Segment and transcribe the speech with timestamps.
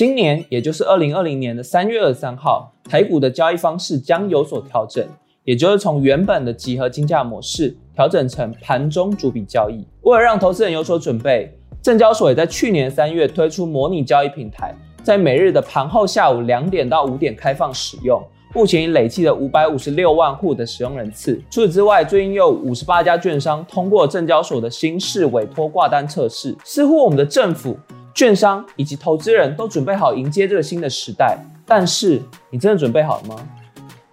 [0.00, 5.06] 今年，也就是二零二零年的三月二十三号，台股的交易方式将有所调整，
[5.44, 9.86] 也就是从原本的集合竞价模式调整成盘中逐笔交易。
[10.00, 18.22] 为了让投资人有所准备，证交所也在去年三月推出模拟交易平台，在每日的盘后下午两点到五点开放使用。
[18.54, 21.38] 目前已累计了五百五十六万户的使用人次。
[21.50, 26.56] 除此之外，最近又五十八家券商通过证交所的新式委托挂单测试。
[26.64, 27.78] 似乎我们的政府、
[28.14, 31.38] 券商以及投资人都准备好迎接这个新的时代。
[31.66, 33.36] 但是，你真的准备好了吗？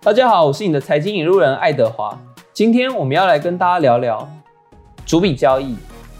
[0.01, 2.17] 大家好，我是你的财经引路人爱德华。
[2.53, 4.27] 今天我们要来跟大家聊聊
[5.05, 5.75] 逐笔交易。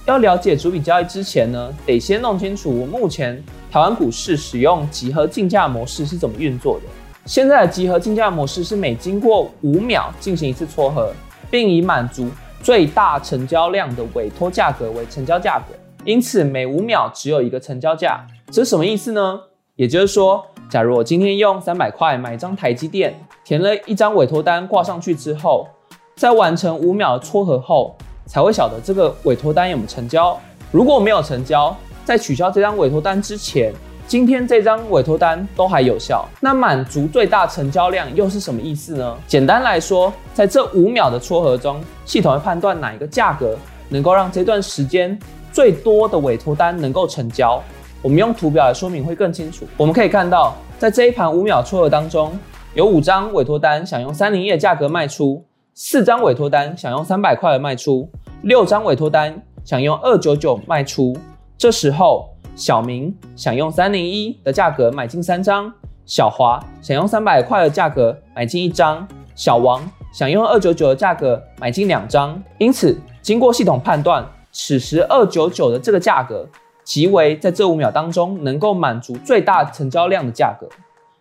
[0.06, 6.86] 要了解逐笔交易之前呢，得先弄清楚目前台湾股市使用集合竞价模式是怎么运作的。
[7.26, 11.14] 现在的集合竞价模式是每经过五秒进行一次撮合，
[11.52, 12.30] 并以满足
[12.64, 15.76] 最大成交量的委托价格为成交价格，
[16.08, 18.26] 因此每五秒只有一个成交价。
[18.50, 19.38] 这是什么意思呢？
[19.76, 25.68] 也就是说，假如我今天用三百块买一张台积电，填了一张委托单挂上去之后，
[26.16, 27.94] 在完成五秒的撮合后，
[28.26, 30.40] 才会晓得这个委托单有没有成交。
[30.72, 33.74] 如果没有成交，在取消这张委托单之前。
[34.08, 39.18] 今天这张委托单都还有效，那满足最大成交量又是什么意思呢？
[39.28, 43.58] 简单来说，在这五秒的撮合中，系统会判断哪一个价格
[43.90, 45.20] 能够让这段时间
[45.52, 47.62] 最多的委托单能够成交。
[48.02, 49.66] 我们用图表来说明会更清楚。
[49.76, 52.38] 我们可以看到，在这一盘五秒撮合当中，
[52.74, 58.10] 有五张委托单想用三零一的价格卖出，四张委托单想用三百块的卖出，
[58.42, 61.16] 六张委托单想用二九九卖出。
[61.58, 62.30] 这时候。
[62.56, 65.72] 小明想用三零一的价格买进三张，
[66.08, 72.42] 小华想用三百块的价格买进一张，小王想用二九九的价格买进两张。
[72.58, 74.28] 因此，经过系统判断，
[74.60, 76.50] 此时二九九的这个价格
[76.84, 80.68] 即为在这五秒当中能够满足最大成交量的价格，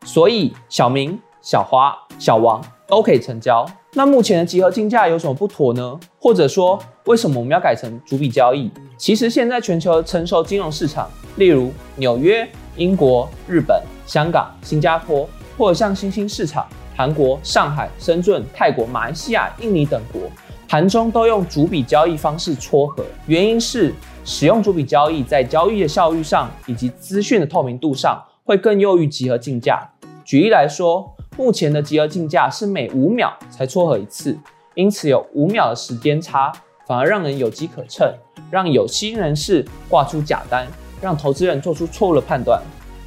[0.06, 3.66] 所以小明、小花、小王都可以成交。
[3.93, 6.00] 那目前的集合竞价有什么不妥呢？
[6.19, 8.71] 或者说，为什么我们要改成逐笔交易？
[8.97, 11.06] 其实现在全球成熟金融市场，
[11.37, 15.28] 例如纽约、英国、日本、香港、新加坡，
[15.59, 16.66] 或者像新兴市场
[16.97, 20.22] 韩国、上海、深圳、泰国、马来西亚、印尼等国，
[20.69, 23.04] 盘中都用逐笔交易方式撮合。
[23.27, 23.93] 原因是
[24.25, 29.88] 使用逐笔交易在交易的效率上以及资讯的透明度上，会更优于集合竞价。
[30.25, 31.12] 举例来说。
[31.38, 34.34] 目前的集合竞价是每五秒才撮合一次，
[34.72, 36.50] 因此有五秒的时间差，
[36.87, 38.10] 反而让人有机可乘，
[38.50, 40.66] 让有心人士挂出假单，
[40.99, 42.59] 让投资人做出错误的判断。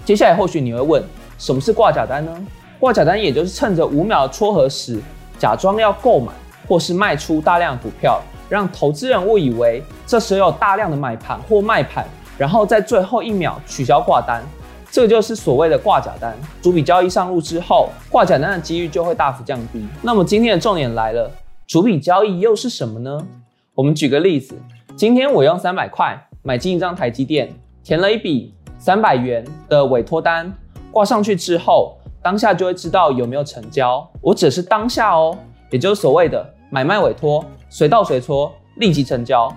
[0.06, 1.04] 接下来或许你会问，
[1.40, 2.46] 什么是挂假单呢？
[2.80, 5.02] 挂假单也就是趁着五秒的撮合时，
[5.40, 6.32] 假装要购买
[6.70, 12.06] 或是卖出大量股票，让投资人误以为这时有大量的买盘或卖盘，
[12.38, 14.42] 然后在最后一秒取消挂单。
[14.92, 19.86] 这就是所谓的挂假单，主笔交易上路之后，挂假单的几率就会大幅降低。
[20.02, 21.30] 那么今天的重点来了，
[21.68, 23.20] 主笔交易又是什么呢？
[23.76, 24.56] 我们举个例子，
[24.96, 27.54] 今天我用三百块买进一张台积电，
[27.84, 30.52] 填了一笔三百元的委托单，
[30.92, 34.08] 挂上去之后，当下就会知道有没有成交。
[34.22, 35.38] 我只是当下哦，
[35.70, 39.52] 也就是所谓的买卖委托，随到随撮，立即成交。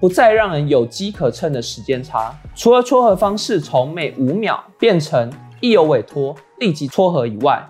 [0.00, 2.34] 不再让人有机可乘的时间差。
[2.54, 7.62] 除了撮合方式从每五秒变成一有委托立即撮合以外，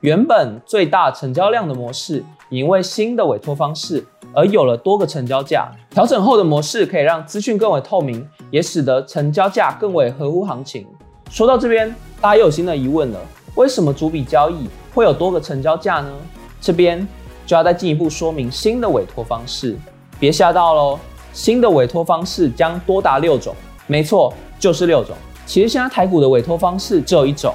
[0.00, 5.68] 原本最大成交量的模式，因为新的委托方式而有了多个成交价。
[5.90, 10.86] 调整后的模式可以让资讯更为透明，也使得成交价更为合乎行情。
[11.28, 13.18] 说到这边，大家又有新的疑问了：
[13.56, 16.12] 为什么逐笔交易会有多个成交价呢？
[16.60, 17.06] 这边
[17.50, 19.76] 就要再进一步说明新的委托方式。
[20.20, 20.96] 别吓到喽！
[21.32, 23.52] 新的委托方式将多达六种，
[23.88, 25.16] 没错，就是六种。
[25.46, 27.52] 其实现在台股的委托方式只有一种，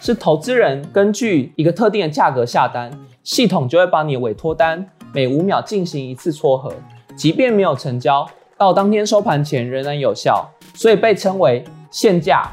[0.00, 2.90] 是投资人根据一个特定的价格下单，
[3.22, 6.72] 系统就会把你委托单每五秒进行一次撮合，
[7.16, 8.26] 即便没有成交，
[8.58, 10.44] 到当天收盘前仍然有效，
[10.74, 12.50] 所以被称为限价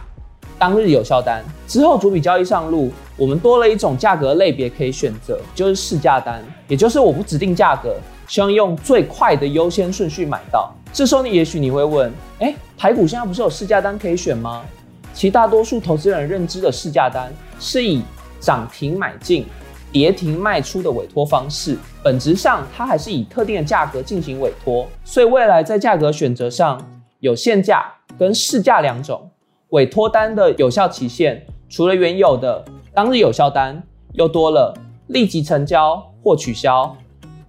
[0.59, 1.43] 当日有效单。
[1.67, 7.95] 之后逐笔交易上路，我们多了一种价格类别可以选择，就是市价单，也就是我不指定价格。
[8.27, 10.73] 希望用最快的优先顺序买到。
[10.91, 14.63] 这时候你也许你会问：哎，台股现在不是有市价单可以选吗？
[15.13, 18.01] 其大多数投资人认知的市价单是以
[18.39, 19.45] 涨停买进、
[19.91, 24.87] 跌停卖出的委托方式，本质上它还是以特定的价格进行委托。
[25.03, 26.81] 所以未来在价格选择上
[27.19, 27.85] 有限价
[28.17, 29.29] 跟市价两种
[29.69, 33.81] 委托单的有效期限，除了原有的当日有效单，
[34.11, 34.71] 又多了
[35.07, 36.95] 立即成交或取消。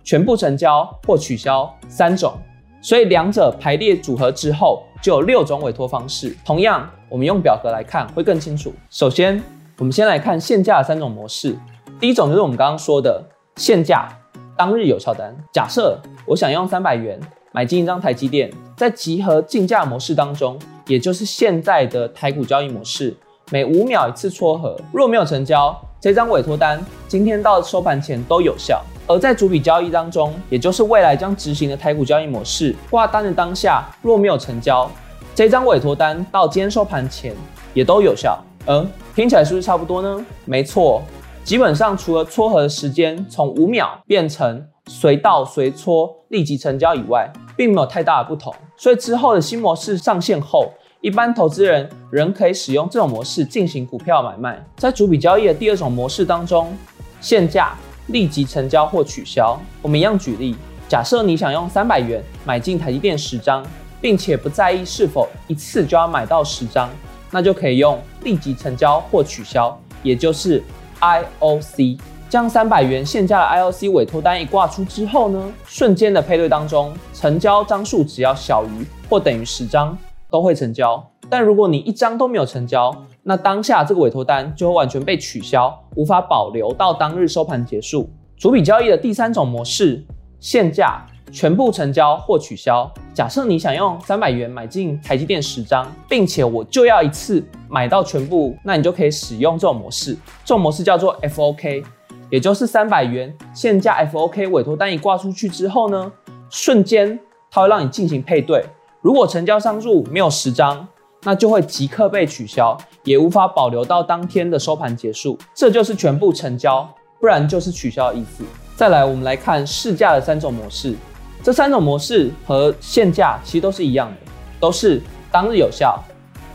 [0.02, 2.32] 全部成交或取消三种，
[2.80, 6.34] 所以两者排列组合之后，就有六种委托方式。
[6.42, 8.72] 同样，我们用表格来看会更清楚。
[8.88, 9.42] 首先，
[9.76, 11.54] 我们先来看限价的三种模式。
[12.00, 13.22] 第一种就是我们刚刚说的
[13.56, 14.08] 限价
[14.56, 15.36] 当日有效单。
[15.52, 17.20] 假设我想用三百元
[17.52, 23.14] 买进一张台积电，在集合竞价模式当中，也就是现在的台股交易模式，
[23.54, 28.82] 每五秒一次撮合，若没有成交，这张委托单今天到收盘前都有效。
[29.06, 34.90] 而在主笔交易当中，也就是未来将执行的台股交易模式，挂单的当下若没有成交，
[35.36, 37.32] 这张委托单到今天收盘前
[37.74, 38.36] 也都有效。
[38.66, 38.84] 嗯，
[39.14, 40.26] 听起来是不是差不多呢？
[40.44, 41.00] 没错，
[41.44, 48.52] 基本上除了撮合的时间从五秒变成随到随撮立即成交以外，并没有太大的不同。
[48.76, 50.72] 所以之后的新模式上线后，
[51.04, 54.64] 一般投资人仍可以使用这种模式进行股票买卖。
[54.74, 56.74] 在主笔交易的第二种模式当中，
[57.20, 57.74] 限价。
[58.08, 59.58] 立即成交或取消。
[59.80, 60.54] 我们一样举例，
[60.86, 63.64] 假设你想用三百元买进台积电十张，
[63.98, 66.90] 并且不在意是否一次就要买到十张，
[67.30, 70.62] 那就可以用立即成交或取消，也就是
[71.00, 71.98] IOC。
[72.28, 79.96] 将三百元限价的 IOC 委托单一挂出之后呢，瞬间的配对当中，成交张数只要小于或等于十张
[80.34, 81.00] 都会成交。
[81.30, 82.92] 但如果你一张都没有成交，
[83.22, 88.10] 那当下这个委托单就会完全被取消，无法保留到当日收盘结束。
[88.36, 90.04] 主笔交易的第三种模式，
[90.40, 92.92] 限价全部成交或取消。
[93.14, 100.14] 假设你想用三百元买进台积电十张，并且我就要一次买到全部，那你就可以使用这种模式。
[100.44, 101.84] 这种模式叫做 FOK，
[102.28, 106.10] 也就是三百元限价 FOK 委托单一挂出去之后呢，
[106.50, 107.16] 瞬间
[107.52, 108.64] 它会让你进行配对。
[109.04, 110.88] 如果成交商入没有十张。
[111.26, 116.86] 那就会即刻被取消，也无法保留到当天的收盘结束，这就是全部成交，
[117.18, 118.44] 不然就是取消的意思。
[118.76, 120.94] 再来，我们来看市价的三种模式，
[121.42, 124.16] 这三种模式和限价其实都是一样的，
[124.60, 125.00] 都是
[125.32, 125.98] 当日有效、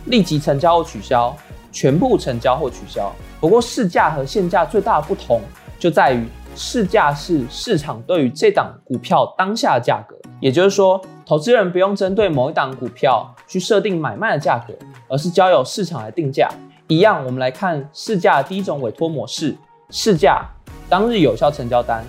[0.06, 1.36] 立即成交或取消、
[1.72, 3.12] 全部成交或取消。
[3.40, 5.42] 不过市价和限价最大的不同
[5.80, 13.24] 就在于，市价是市场对于这档股票当下的价格，也就是说，投资人不用针对某一档股票。
[13.48, 14.74] 去设定买卖的价格，
[15.08, 16.50] 而是交由市场来定价。
[16.88, 19.56] 一样，我们来看市价第一种委托模式，
[19.92, 20.44] 市价
[20.88, 22.04] 当日有效成交单。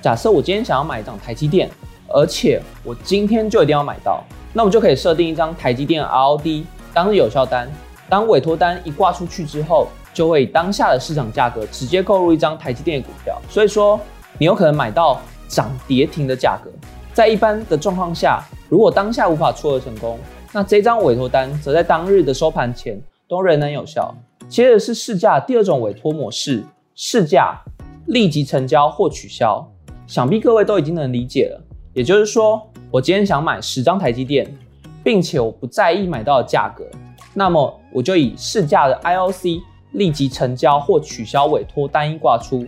[0.00, 1.70] 假设我今天想要买一张台积电，
[2.08, 4.22] 而且我今天就一定要买到，
[4.52, 7.68] 那我就可以设定一张台积电 ROD 当日有效单。
[8.08, 13.40] 当委托单一挂出去之后，就会以当下的市场价格直接购入一张台积电的股票。
[13.48, 14.00] 所以说，
[14.38, 16.70] 你有可能买到涨跌停的价格。
[17.16, 20.18] 在一般的状况下，如果当下无法撮合成功，
[20.52, 24.14] 那这张委托单则在当日的收盘前都仍能有效。
[24.50, 26.62] 接着是市价第二种委托模式，
[26.94, 27.58] 市价
[28.08, 29.66] 立即成交或取消。
[30.06, 31.58] 想必各位都已经能理解了。
[31.94, 32.60] 也就是说，
[32.90, 34.46] 我今天想买十张台积电，
[35.02, 36.84] 并且我不在意买到的价格，
[37.32, 42.66] 那么我就以市价的 IOC 立即成交或取消委托单一挂出，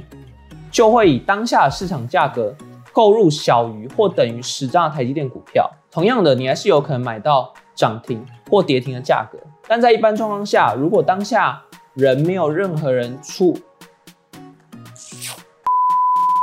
[0.70, 2.54] 就会以当下的市场价格
[2.98, 5.70] 购入小于或等于十张的台积电股票。
[5.88, 7.54] 同样的，你还是有可能买到。
[7.76, 11.62] 涨停或跌停的价格，但在一般状况下，如果当下
[11.94, 13.56] 人没有任何人出，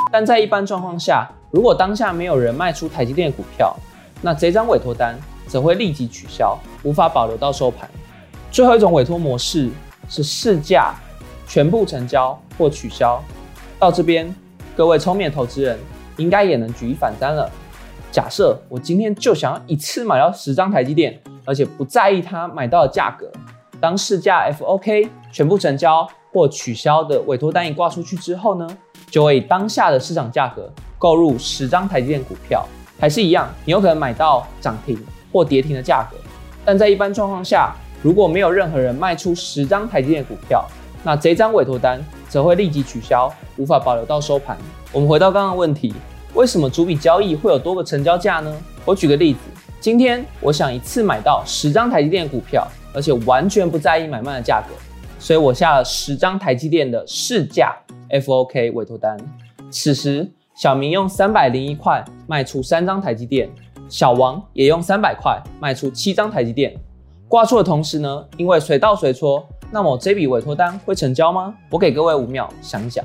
[0.09, 3.75] 但在一般状况下，如果当下没有人卖出台积电股票，
[4.21, 7.89] 那这张委托单则会立即取消，无法保留到收盘。
[8.49, 9.69] 最后一种委托模式
[10.07, 10.95] 是市价
[11.45, 13.21] 全部成交或取消。
[13.77, 14.33] 到这边，
[14.73, 15.77] 各位聪明的投资人
[16.17, 17.49] 应该也能举一反三了。
[18.11, 23.29] 假设我今天就想要一次买到十张台积电，而且不在意它买到的价格，
[23.79, 28.67] 当市价 FOK 全部成交或取消的委托单一挂出去之后呢，
[29.09, 32.65] 就会以当下的市场价格购入十张台积电股票，
[32.97, 34.97] 还是一样，你有可能买到涨停
[35.33, 36.17] 或跌停的价格。
[36.63, 40.65] 但在一般状况下，如果没有任何人卖出十张台积电股票，
[41.05, 44.57] 那这张委托单则会立即取消，无法保留到收盘。
[44.91, 45.93] 我们回到刚刚的问题。
[46.33, 48.51] 为什么主笔交易会有多个成交价呢？
[48.83, 49.39] 我举个例子，
[49.79, 54.73] 今天我想一次买到十张台积电股票，而且完全不在意买卖的价格，
[55.19, 57.73] 所以我下了十张台积电的市价
[58.09, 59.15] FOK 委托单。
[59.69, 63.47] 此时，小明用三百零一块卖出三张台积电，
[63.87, 66.75] 小王也用三百块卖出七张台积电。
[67.29, 71.53] 挂出的同时呢，因为随到随戳，那么这笔委托单会成交吗？
[71.69, 73.03] 我给各位五秒想一想。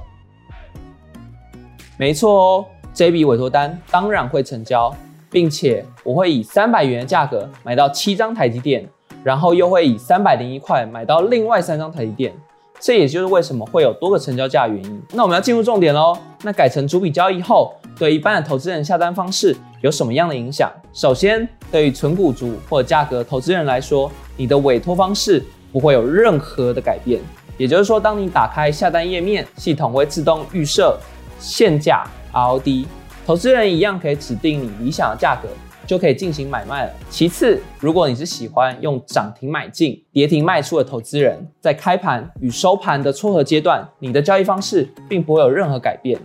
[1.96, 2.64] 没错哦。
[2.94, 4.94] 这笔委托单当然会成交，
[5.32, 8.88] 并且我会以三百元的价格买到七张台积电，
[9.24, 12.32] 然后又会以三百零一块买到另外三张台积电。
[12.78, 15.02] 这也就是为什么会有多个成交价的原因。
[15.12, 16.16] 那我们要进入重点喽。
[16.42, 20.70] 那改成逐笔交易后，对一般的投资人下单方式有什么样的影响？
[20.92, 27.20] 首先，对于纯股族或价格投资人来说，你的委托方式不会有任何的改变。
[27.56, 30.98] 也就是说，当你打开下单页面，系统会自动预设
[31.38, 32.86] 现价 ROD，
[33.26, 35.48] 投资人一样可以指定你理想的价格。
[35.86, 36.92] 就可以进行买卖了。
[37.08, 46.16] 其次，如果你是喜欢用涨停买进、跌停卖出的投资人，在开盘与收盘的撮合阶段，你的交易方式并不会有任何改变。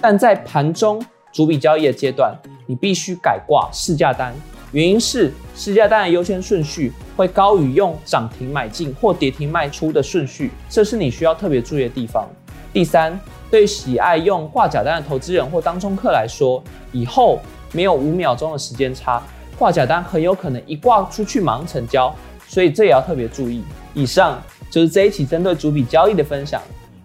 [0.00, 1.04] 但在盘中
[1.34, 2.34] 逐笔交易的阶段，
[2.66, 4.34] 你必须改挂市价单，
[4.72, 12.28] 原因是市价单的优先顺序会高于用涨停买进或跌停卖出的顺序，这是你需要特别注意的地方。
[12.72, 13.18] 第三，
[13.50, 16.62] 对喜爱用挂假单的投资人或当中客来说，
[16.92, 17.40] 以后。
[17.72, 19.22] 没有五秒钟的时间差，
[19.56, 22.12] 挂假单很有可能一挂出去忙成交，
[22.48, 23.62] 所以这也要特别注意。
[23.94, 26.60] 以上就是这一期针对主笔交易的分享。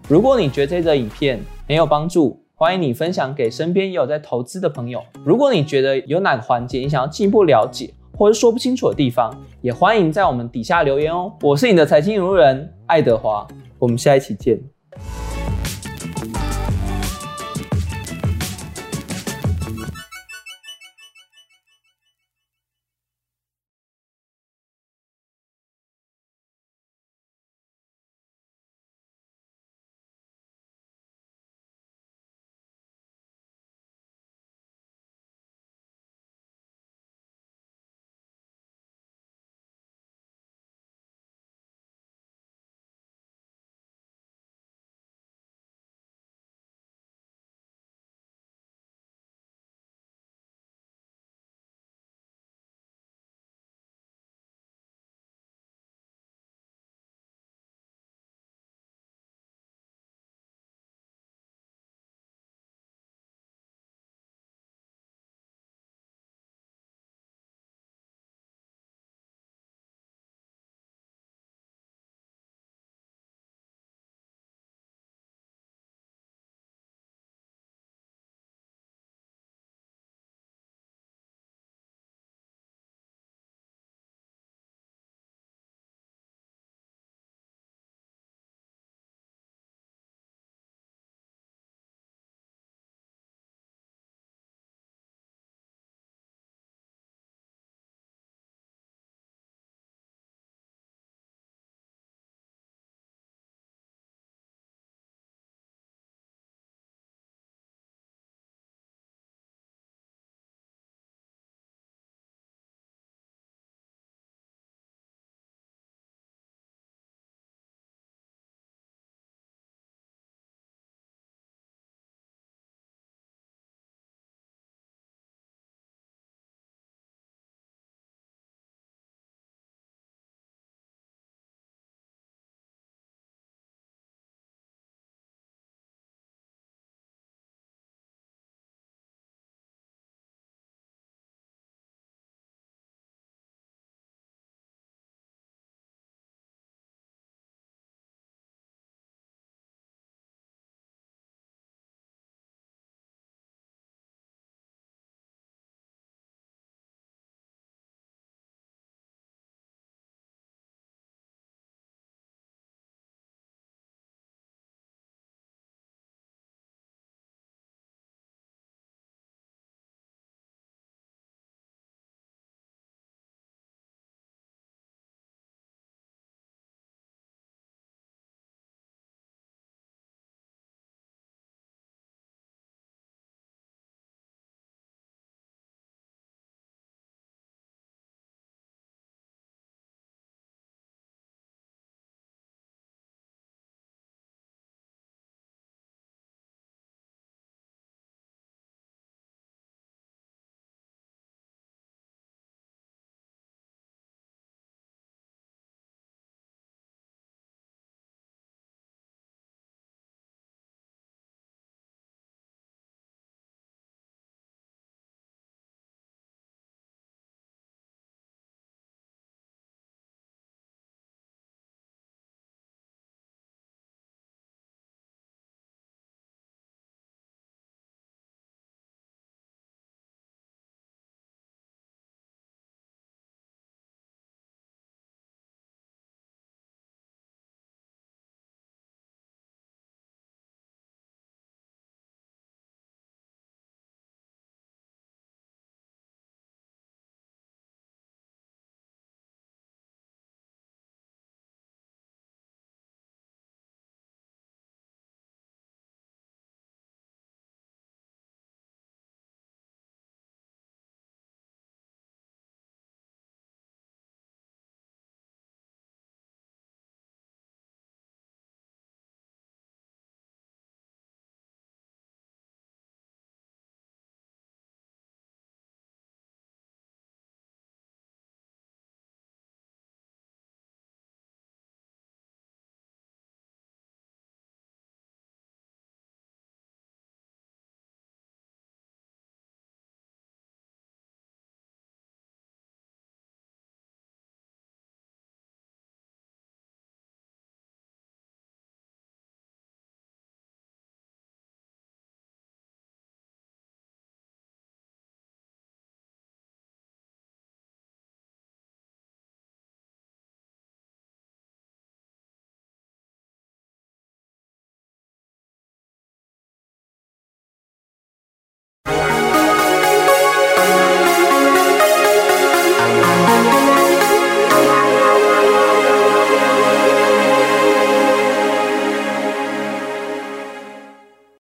[0.08, 5.04] 如果你觉得这则影片很有帮助，欢迎你分享给身边也有在投资的朋友。
[5.26, 9.30] 如果你觉得有哪个环节你想要进一步了解，或是说不清楚的地方，
[9.62, 11.34] 也欢迎在我们底下留言哦。
[11.42, 13.46] 我是你的财经引路人爱德华，
[13.78, 14.58] 我们下一期见。